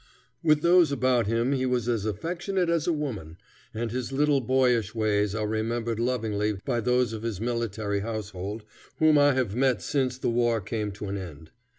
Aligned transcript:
With 0.41 0.63
those 0.63 0.91
about 0.91 1.27
him 1.27 1.51
he 1.51 1.67
was 1.67 1.87
as 1.87 2.05
affectionate 2.05 2.69
as 2.69 2.87
a 2.87 2.91
woman, 2.91 3.37
and 3.71 3.91
his 3.91 4.11
little 4.11 4.41
boyish 4.41 4.95
ways 4.95 5.35
are 5.35 5.45
remembered 5.45 5.99
lovingly 5.99 6.53
by 6.65 6.79
those 6.79 7.13
of 7.13 7.21
his 7.21 7.39
military 7.39 7.99
household 7.99 8.63
whom 8.97 9.19
I 9.19 9.33
have 9.33 9.53
met 9.55 9.79
since 9.83 10.17
the 10.17 10.31
war 10.31 10.59
came 10.59 10.91
to 10.93 11.05
an 11.05 11.17
end. 11.17 11.51